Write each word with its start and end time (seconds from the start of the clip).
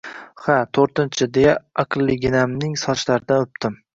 Ha, 0.43 0.53
to`rtinchi, 0.77 1.27
deya 1.35 1.51
aqlliginamning 1.85 2.75
sochlaridan 2.87 3.45
o`pdim 3.47 3.77